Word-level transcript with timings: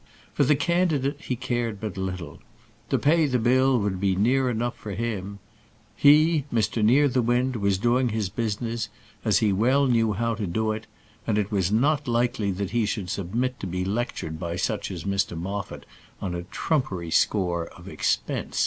For 0.33 0.43
the 0.43 0.55
candidate 0.55 1.17
he 1.21 1.35
cared 1.35 1.79
but 1.79 1.95
little. 1.95 2.39
To 2.89 2.97
pay 2.97 3.27
the 3.27 3.37
bill 3.37 3.77
would 3.77 3.99
be 3.99 4.13
enough 4.13 4.75
for 4.75 4.93
him. 4.93 5.37
He, 5.95 6.45
Mr 6.51 6.83
Nearthewinde, 6.83 7.57
was 7.57 7.77
doing 7.77 8.09
his 8.09 8.27
business 8.27 8.89
as 9.23 9.37
he 9.45 9.53
well 9.53 9.85
knew 9.85 10.13
how 10.13 10.33
to 10.33 10.47
do 10.47 10.71
it; 10.71 10.87
and 11.27 11.37
it 11.37 11.51
was 11.51 11.71
not 11.71 12.07
likely 12.07 12.49
that 12.49 12.71
he 12.71 12.87
should 12.87 13.11
submit 13.11 13.59
to 13.59 13.67
be 13.67 13.85
lectured 13.85 14.39
by 14.39 14.55
such 14.55 14.89
as 14.89 15.03
Mr 15.03 15.37
Moffat 15.37 15.85
on 16.19 16.33
a 16.33 16.45
trumpery 16.45 17.11
score 17.11 17.67
of 17.67 17.87
expense. 17.87 18.59